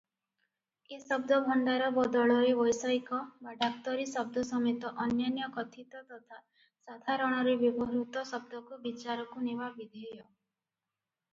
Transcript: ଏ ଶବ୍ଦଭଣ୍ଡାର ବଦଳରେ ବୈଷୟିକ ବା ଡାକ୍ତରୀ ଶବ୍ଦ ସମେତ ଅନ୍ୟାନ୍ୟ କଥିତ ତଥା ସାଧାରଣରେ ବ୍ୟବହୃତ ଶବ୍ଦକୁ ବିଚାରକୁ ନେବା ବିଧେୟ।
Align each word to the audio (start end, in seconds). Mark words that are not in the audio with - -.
ଏ 0.95 0.97
ଶବ୍ଦଭଣ୍ଡାର 1.07 1.89
ବଦଳରେ 1.97 2.53
ବୈଷୟିକ 2.59 3.19
ବା 3.47 3.53
ଡାକ୍ତରୀ 3.59 4.07
ଶବ୍ଦ 4.13 4.45
ସମେତ 4.51 4.93
ଅନ୍ୟାନ୍ୟ 5.05 5.49
କଥିତ 5.59 6.01
ତଥା 6.13 6.39
ସାଧାରଣରେ 6.87 7.55
ବ୍ୟବହୃତ 7.65 8.25
ଶବ୍ଦକୁ 8.31 8.81
ବିଚାରକୁ 8.87 9.45
ନେବା 9.49 9.69
ବିଧେୟ। 9.77 10.07